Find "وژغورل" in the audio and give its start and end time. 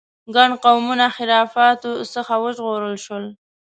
2.43-2.95